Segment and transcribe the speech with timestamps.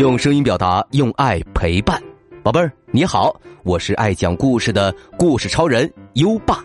[0.00, 2.02] 用声音表达，用爱陪伴，
[2.42, 6.64] 宝贝儿你好，我是爱讲故事的故事超人优爸，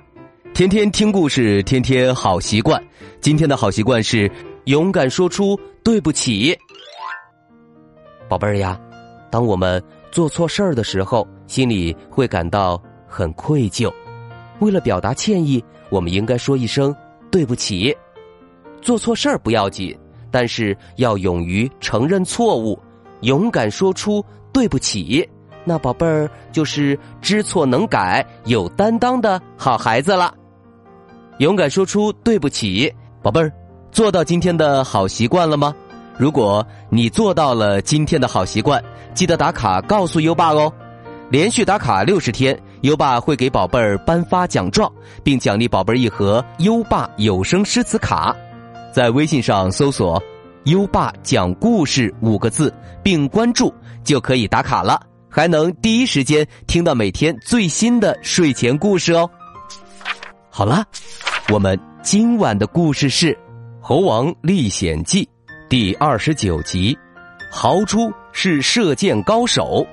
[0.54, 2.82] 天天听故事，天天好习惯。
[3.20, 4.32] 今天的好习惯是
[4.68, 6.58] 勇敢说出对不起，
[8.30, 8.80] 宝贝儿呀。
[9.30, 13.92] 当我们做错事儿的时候，心里会感到很愧疚。
[14.60, 16.96] 为了表达歉意，我们应该说一声
[17.30, 17.94] 对不起。
[18.82, 19.94] 做错事儿不要紧，
[20.32, 22.80] 但是要勇于承认错误。
[23.22, 25.28] 勇敢说出对不起，
[25.64, 30.34] 那宝贝儿就是知错能改、有担当的好孩子了。
[31.40, 33.52] 勇敢说出对不起，宝贝儿，
[33.92, 35.76] 做到今天的好习惯了吗？
[36.18, 38.82] 如果你做到了今天的好习惯，
[39.14, 40.72] 记得打卡告诉优爸哦。
[41.30, 44.90] 连续打卡六十天，优爸会给宝贝儿颁发奖状，
[45.24, 48.34] 并奖励宝贝儿一盒优爸有声诗词卡。
[48.94, 50.22] 在微信上搜索。
[50.66, 53.72] 优爸讲故事五个字，并关注
[54.04, 55.00] 就可以打卡了，
[55.30, 59.30] 还能第一时间听到每天最新的睡前故事哦。
[60.50, 60.84] 好了，
[61.54, 63.32] 我们今晚的故事是
[63.80, 65.24] 《猴王历险记》
[65.70, 66.98] 第二十九集，
[67.52, 69.86] 豪猪是射箭高手。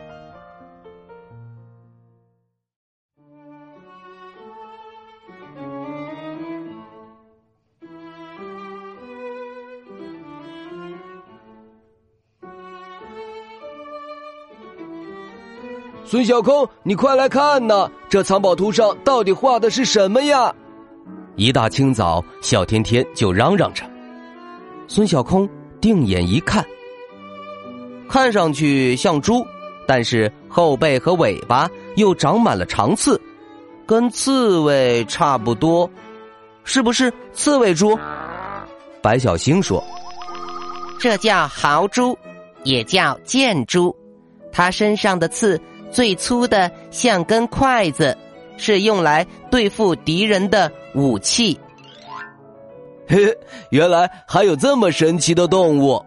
[16.13, 17.91] 孙小空，你快来看呐！
[18.11, 20.55] 这藏宝图上到底画的是什么呀？
[21.37, 23.83] 一大清早，小天天就嚷嚷着。
[24.87, 25.49] 孙小空
[25.81, 26.63] 定眼一看，
[28.11, 29.43] 看上去像猪，
[29.87, 33.19] 但是后背和尾巴又长满了长刺，
[33.87, 35.89] 跟刺猬差不多，
[36.63, 37.99] 是不是刺猬猪？
[39.01, 39.83] 白小星说
[41.01, 42.15] ：“这叫豪猪，
[42.65, 43.97] 也叫箭猪，
[44.53, 45.59] 它身上的刺。”
[45.93, 48.17] 最粗的像根筷子，
[48.57, 51.59] 是用来对付敌人的武器。
[53.07, 53.19] 嘿，
[53.71, 56.03] 原来还有这么神奇的动物！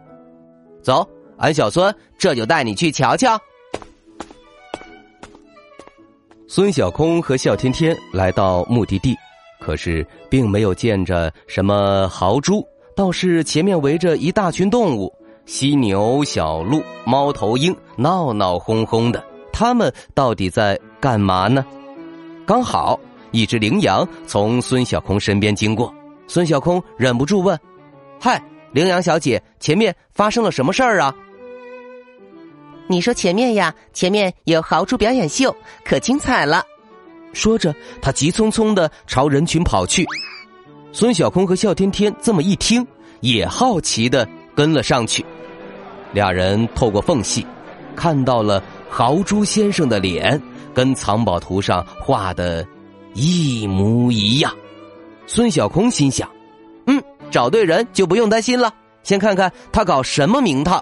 [0.81, 1.07] 走，
[1.37, 3.39] 俺小孙这就带你去瞧瞧。
[6.47, 9.15] 孙小空和笑天天来到目的地，
[9.59, 15.13] 可是并没有见着什么豪猪，倒是前面围着一大群动物：
[15.45, 19.23] 犀牛、小鹿、猫头鹰，闹闹哄哄的。
[19.57, 21.65] 他们到底在干嘛呢？
[22.45, 22.99] 刚好
[23.31, 25.95] 一只羚羊从孙小空身边经过，
[26.27, 27.57] 孙小空忍不住问
[28.19, 31.15] ：“嗨，羚羊小姐，前面发生了什么事儿啊？”
[32.89, 35.55] 你说前面呀，前面有豪猪表演秀，
[35.85, 36.61] 可精彩了。
[37.31, 40.05] 说着，他急匆匆的朝人群跑去。
[40.91, 42.85] 孙小空和笑天天这么一听，
[43.21, 45.25] 也好奇的跟了上去。
[46.11, 47.47] 俩人透过缝隙，
[47.95, 48.61] 看到了。
[48.97, 50.41] 豪猪先生的脸
[50.73, 52.65] 跟藏宝图上画的
[53.13, 54.55] 一模一样，
[55.27, 56.31] 孙小空心想
[56.87, 58.73] ：“嗯，找对人就不用担心了。
[59.03, 60.81] 先看看他搞什么名堂。”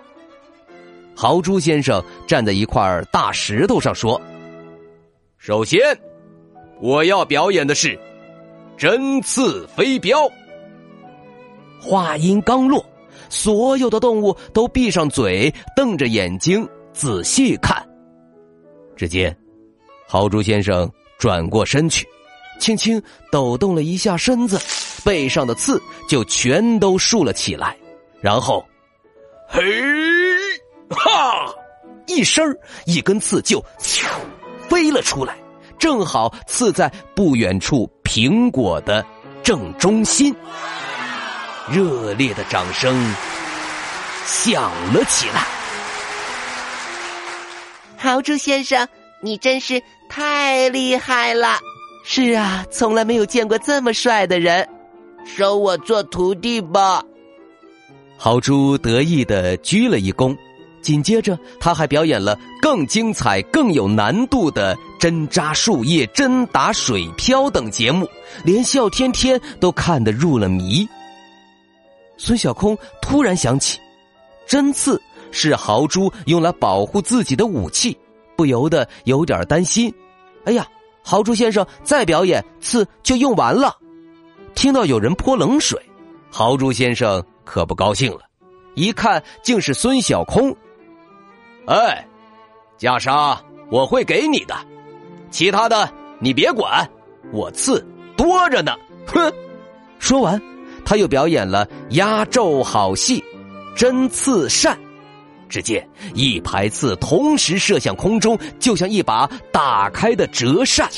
[1.18, 4.22] 豪猪先生站在一块大石头上说
[5.40, 5.80] ：“首先，
[6.80, 8.00] 我要表演的是
[8.78, 10.30] 针刺飞镖。”
[11.82, 12.86] 话音刚落，
[13.28, 17.84] 所有的动物都闭上嘴，瞪着眼睛仔细看。
[18.96, 19.36] 只见，
[20.08, 22.08] 豪猪先生转过身去，
[22.60, 24.60] 轻轻抖动了一下身子，
[25.04, 27.76] 背上的刺就全都竖了起来。
[28.22, 28.66] 然后，
[29.48, 29.62] 嘿，
[30.90, 31.54] 哈，
[32.08, 32.56] 一声，
[32.86, 33.64] 一根刺就
[34.70, 35.36] 飞了出来，
[35.78, 39.06] 正好刺在不远处苹果的
[39.44, 40.34] 正中心。
[41.72, 42.96] 热烈的掌声
[44.26, 45.63] 响了起来。
[48.04, 48.86] 豪猪先生，
[49.22, 51.58] 你真是太厉害了！
[52.04, 54.68] 是啊，从来没有见过这么帅的人，
[55.24, 57.02] 收我做徒弟吧！
[58.18, 60.36] 豪猪得意的鞠了一躬，
[60.82, 68.06] 紧接着他还表演了更精彩、更有难度的针扎树叶、针打水漂等节目，
[68.44, 70.86] 连笑天天都看得入了迷。
[72.18, 73.80] 孙小空突然想起，
[74.46, 75.02] 针刺。
[75.36, 77.98] 是豪猪用来保护自己的武器，
[78.36, 79.94] 不由得有点担心。
[80.46, 80.68] 哎呀，
[81.04, 83.78] 豪猪先生再表演，刺就用完了。
[84.56, 85.80] 听到有人泼冷水，
[86.30, 88.22] 豪猪先生可不高兴了。
[88.76, 90.56] 一看，竟是孙小空。
[91.66, 92.06] 哎，
[92.78, 93.38] 袈裟
[93.70, 94.56] 我会给你的，
[95.32, 95.90] 其他的
[96.20, 96.90] 你别管，
[97.32, 97.86] 我刺
[98.18, 98.76] 多着呢。
[99.08, 99.32] 哼！
[100.00, 100.42] 说完，
[100.84, 103.24] 他又表演了压轴好戏——
[103.76, 104.78] 针刺扇。
[105.54, 110.90] 只见一排刺同时射向空中，就像一把打开的折扇。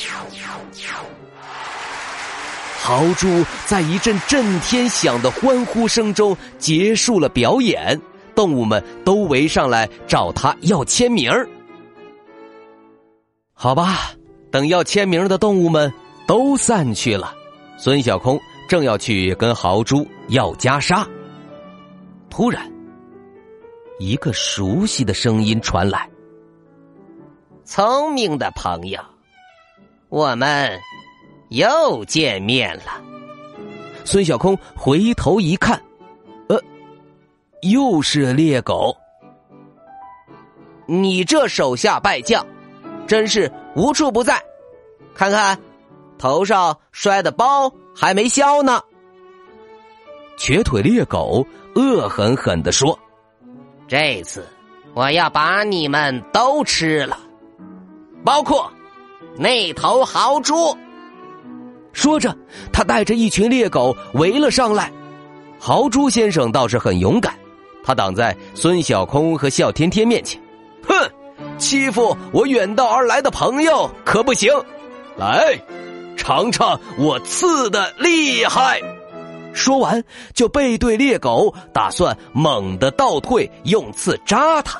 [2.80, 8.00] 豪猪在一阵震天响的欢呼声中结束了表演，
[8.34, 11.30] 动物们都围上来找他要签名
[13.52, 14.12] 好吧，
[14.50, 15.92] 等要签名的动物们
[16.26, 17.34] 都散去了，
[17.76, 21.06] 孙小空正要去跟豪猪要袈裟，
[22.30, 22.70] 突然，
[23.98, 26.08] 一个熟悉的声音传来
[27.64, 29.00] ：“聪明的朋友，
[30.08, 30.78] 我们。”
[31.50, 33.00] 又见面了，
[34.04, 35.80] 孙小空回头一看，
[36.48, 36.60] 呃，
[37.62, 38.92] 又是猎狗。
[40.86, 42.44] 你这手下败将，
[43.06, 44.42] 真是无处不在。
[45.14, 45.56] 看看，
[46.18, 48.82] 头上摔的包还没消呢。
[50.36, 51.46] 瘸腿猎狗
[51.76, 52.98] 恶狠狠的说
[53.88, 54.46] ：“这次
[54.94, 57.18] 我要把你们都吃了，
[58.24, 58.70] 包括
[59.36, 60.76] 那头豪猪。”
[61.92, 62.36] 说着，
[62.72, 64.92] 他带着一群猎狗围了上来。
[65.58, 67.34] 豪猪先生倒是很勇敢，
[67.82, 70.40] 他挡在孙小空和笑天天面前。
[70.86, 70.94] 哼，
[71.56, 74.52] 欺负我远道而来的朋友可不行！
[75.16, 75.58] 来，
[76.16, 78.80] 尝尝我刺的厉害！
[79.56, 80.04] 说完，
[80.34, 84.78] 就背对猎狗，打算猛地倒退，用刺扎它。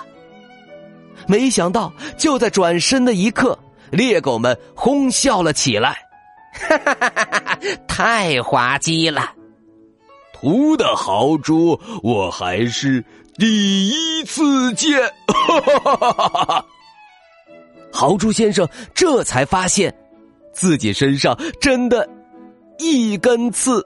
[1.26, 3.58] 没想到，就在转身的一刻，
[3.90, 5.99] 猎狗们哄笑了起来。
[6.52, 7.58] 哈哈哈哈哈！
[7.88, 9.32] 太滑稽了，
[10.32, 13.05] 图的豪猪，我还是
[13.37, 15.00] 第一次见。
[15.26, 16.67] 哈哈哈哈哈！
[17.93, 19.94] 豪猪先生这才发现，
[20.52, 22.08] 自己身上真的，
[22.78, 23.84] 一根刺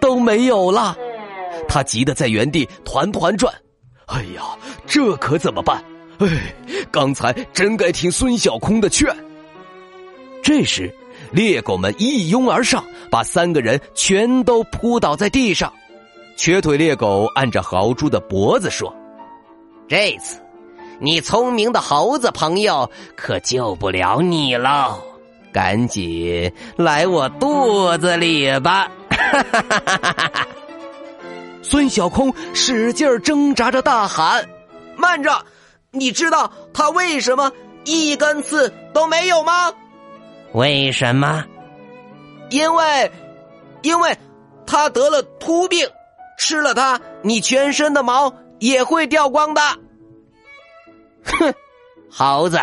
[0.00, 0.96] 都没有了。
[1.68, 3.52] 他急得在原地团团转。
[4.06, 4.42] 哎呀，
[4.86, 5.82] 这可怎么办？
[6.18, 6.26] 哎，
[6.90, 9.14] 刚才真该听孙小空的劝。
[10.42, 10.94] 这时。
[11.32, 15.72] 猎狗们一拥而上，把三个人全都扑倒在地上。
[16.36, 18.94] 瘸腿猎狗按着豪猪的脖子说
[19.88, 20.40] ：“这次，
[21.00, 25.02] 你聪明的猴子朋友可救不了你喽！
[25.52, 28.88] 赶紧来我肚子里吧！”
[31.62, 34.48] 孙小空使劲挣扎着大喊
[34.96, 35.44] ：“慢着！
[35.90, 37.50] 你知道他为什么
[37.84, 39.72] 一根刺都没有吗？”
[40.52, 41.44] 为什么？
[42.50, 43.10] 因为，
[43.82, 44.16] 因为，
[44.66, 45.88] 他得了秃病，
[46.38, 49.60] 吃了它，你全身的毛也会掉光的。
[51.24, 51.54] 哼，
[52.10, 52.60] 猴子，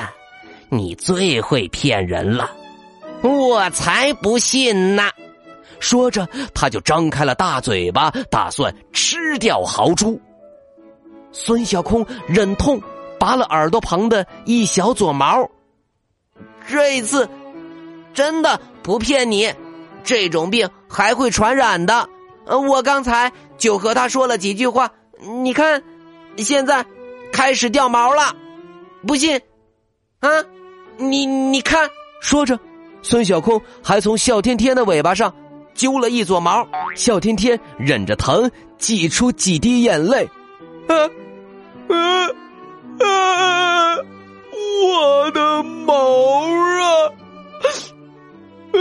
[0.69, 2.49] 你最会骗人了，
[3.21, 5.09] 我才不信呢！
[5.83, 10.19] 说着，他就张开了大嘴巴，打算吃掉豪猪。
[11.33, 12.81] 孙小空忍痛
[13.19, 15.49] 拔了耳朵旁的一小撮毛，
[16.67, 17.29] 这一次。
[18.13, 19.51] 真的不骗你，
[20.03, 22.07] 这种病还会传染的。
[22.45, 24.91] 呃，我刚才就和他说了几句话，
[25.41, 25.81] 你看，
[26.37, 26.85] 现在
[27.31, 28.35] 开始掉毛了。
[29.07, 29.41] 不信，
[30.19, 30.29] 啊，
[30.97, 31.89] 你你看。
[32.21, 32.57] 说着，
[33.01, 35.33] 孙小空还从笑天天的尾巴上
[35.73, 36.67] 揪了一撮毛。
[36.95, 40.29] 笑天天忍着疼，挤出几滴眼泪。
[40.87, 40.95] 啊
[41.89, 42.27] 啊
[42.99, 43.97] 啊！
[44.83, 47.11] 我的毛啊！
[48.73, 48.79] 啊！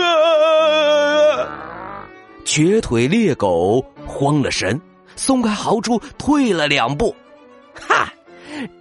[2.45, 4.81] 瘸腿猎狗慌了神，
[5.17, 7.15] 松开豪猪，退了两步。
[7.75, 8.13] 哈，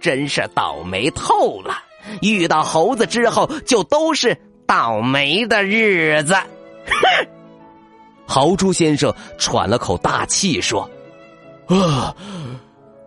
[0.00, 1.78] 真是倒霉透了！
[2.20, 6.34] 遇到猴子之后，就都是倒霉的日子。
[6.34, 7.26] 哼！
[8.32, 10.88] 豪猪先生喘了口大气说
[11.68, 12.16] ：“啊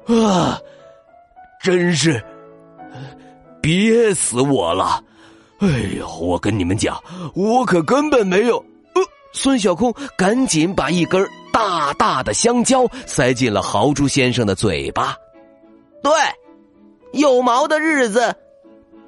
[0.05, 0.61] 啊，
[1.63, 2.23] 真是
[3.59, 5.03] 憋死我了！”
[5.61, 5.67] 哎
[5.97, 6.07] 呦！
[6.19, 7.03] 我跟你们讲，
[7.33, 8.63] 我可根本没有。
[9.33, 15.15] 孙小空赶紧把一根大大的香蕉塞进了豪猪先生的嘴巴。
[16.03, 16.13] 对，
[17.13, 18.35] 有毛的日子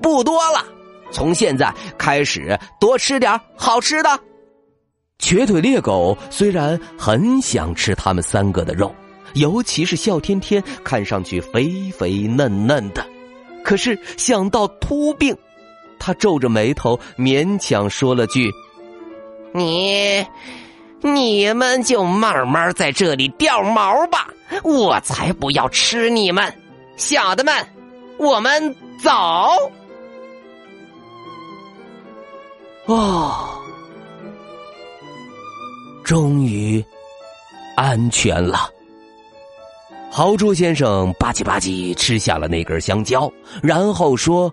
[0.01, 0.65] 不多了，
[1.11, 4.19] 从现在开始多吃点好吃的。
[5.19, 8.93] 瘸腿猎狗虽然很想吃他们三个的肉，
[9.33, 13.05] 尤其是笑天天看上去肥肥嫩嫩的，
[13.63, 15.35] 可是想到秃病。
[15.99, 18.51] 他皱着眉头，勉强说了句
[19.51, 20.23] ：“你，
[21.01, 24.27] 你们就慢慢在这里掉毛吧，
[24.63, 26.53] 我才不要吃你们，
[26.95, 27.53] 小的们，
[28.17, 29.11] 我们走。”
[32.85, 33.56] 哦，
[36.07, 36.81] 终于
[37.75, 38.71] 安全了。
[40.09, 43.29] 豪猪先生吧唧吧唧吃下了那根香蕉，
[43.61, 44.49] 然后说：“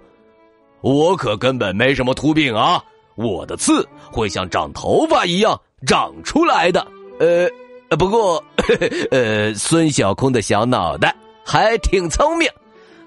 [0.83, 2.83] 我可根本没什么秃病啊，
[3.15, 6.85] 我的刺会像长头发一样长出来的。”
[7.21, 8.43] 呃，不过，
[9.13, 12.51] 呃，孙小空的小脑袋还挺聪明。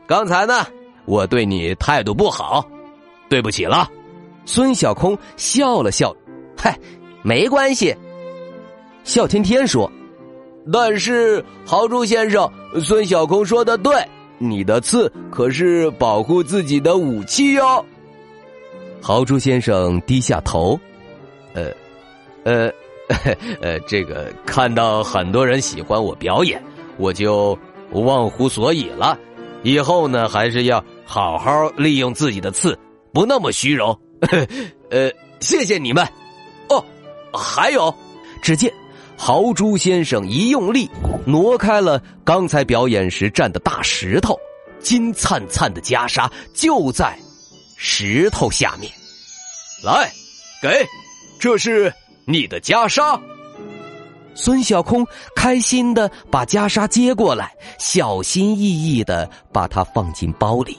[0.08, 0.66] 刚才呢，
[1.04, 2.66] 我对你态度不好，
[3.28, 3.92] 对不起了。
[4.46, 6.16] 孙小空笑了笑，
[6.58, 6.80] 嗨，
[7.24, 7.94] 没关系。
[9.08, 9.90] 笑天天说。
[10.72, 12.52] 但是豪猪先生，
[12.84, 14.06] 孙小空说的对，
[14.38, 17.84] 你的刺可是保护自己的武器哟。
[19.02, 20.78] 豪猪先生低下头，
[21.54, 21.72] 呃，
[22.44, 22.70] 呃，
[23.62, 26.62] 呃，这个看到很多人喜欢我表演，
[26.98, 27.58] 我就
[27.92, 29.18] 忘乎所以了。
[29.64, 32.78] 以后呢，还是要好好利用自己的刺，
[33.14, 33.98] 不那么虚荣。
[34.92, 35.10] 呃，
[35.40, 36.06] 谢谢你们。
[36.68, 36.84] 哦，
[37.32, 37.94] 还有，
[38.42, 38.70] 只见。
[39.18, 40.90] 豪猪先生一用力，
[41.26, 44.40] 挪开了刚才表演时站的大石头，
[44.80, 47.18] 金灿灿的袈裟就在
[47.76, 48.92] 石头下面。
[49.84, 50.12] 来，
[50.62, 50.86] 给，
[51.40, 51.92] 这是
[52.26, 53.20] 你的袈裟。
[54.36, 55.06] 孙小空
[55.36, 60.78] 开心的把袈裟接过来，小心翼翼的把它放进包里。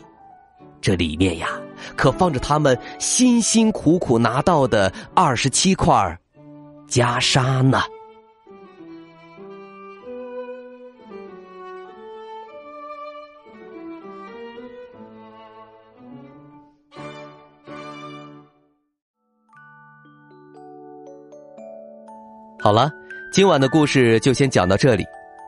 [0.81, 1.49] 这里面呀，
[1.97, 6.17] 可放着他们辛辛苦苦拿到的二十七块
[6.89, 7.83] 袈裟呢。
[22.69, 22.93] 好了，
[23.33, 25.03] 今晚的故事就先讲到这里，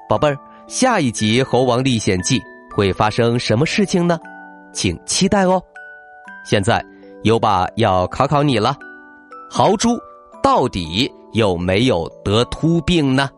[0.09, 2.39] 宝贝儿，下一集《猴王历险记》
[2.75, 4.19] 会发生什么事情呢？
[4.73, 5.63] 请期待哦。
[6.47, 6.83] 现在
[7.25, 8.75] 优爸要考考你了，
[9.51, 9.99] 豪猪
[10.43, 13.29] 到底有没有得秃病呢？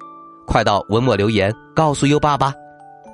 [0.47, 2.55] 快到文末留言告诉优爸吧。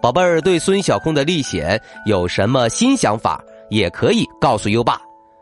[0.03, 5.01] 宝贝儿对孙小空的历险有什么新想法，也可以告诉优爸，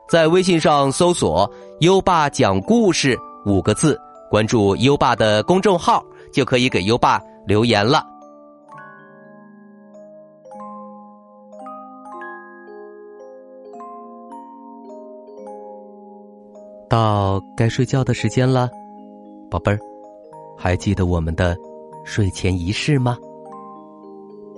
[0.08, 1.52] 在微信上搜索
[1.82, 4.00] “优爸讲故事”五个字。
[4.30, 8.04] 关注优爸的公众号，就可以给优爸留言了。
[16.88, 18.70] 到该睡觉的时间了，
[19.50, 19.78] 宝贝儿，
[20.56, 21.56] 还记得我们的
[22.04, 23.16] 睡前仪式吗？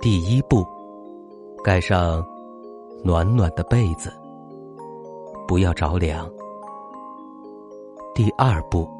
[0.01, 0.65] 第一步，
[1.63, 2.23] 盖上
[3.03, 4.13] 暖暖的被子，
[5.47, 6.29] 不要着凉。
[8.13, 8.98] 第二步。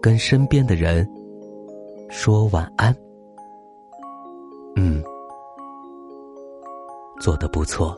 [0.00, 1.08] 跟身边的人
[2.08, 2.94] 说晚安。
[4.76, 5.02] 嗯，
[7.20, 7.96] 做的不错。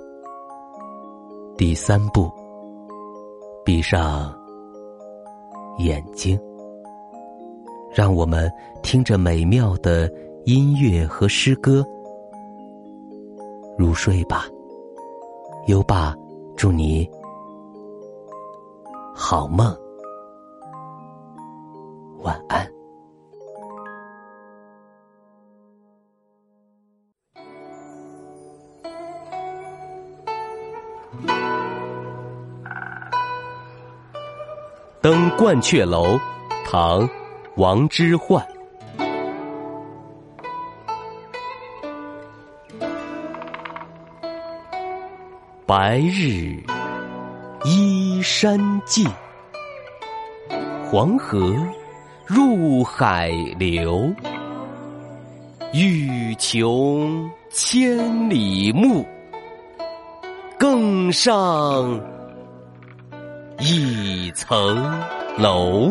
[1.57, 2.31] 第三步，
[3.65, 4.33] 闭上
[5.79, 6.39] 眼睛，
[7.93, 8.51] 让我们
[8.83, 10.09] 听着美妙的
[10.45, 11.85] 音乐和诗歌
[13.77, 14.47] 入睡吧。
[15.67, 16.15] 优爸，
[16.57, 17.09] 祝你
[19.15, 19.77] 好梦。
[22.29, 22.71] 晚安。
[35.01, 36.19] 登鹳雀楼，
[36.67, 37.01] 唐·
[37.57, 38.45] 王之涣。
[45.67, 46.63] 白日
[47.65, 49.09] 依山尽，
[50.91, 51.57] 黄河。
[52.29, 54.13] 入海流，
[55.73, 59.03] 欲穷千里目，
[60.59, 61.99] 更上
[63.59, 64.77] 一层
[65.39, 65.91] 楼。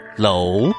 [0.21, 0.71] 楼。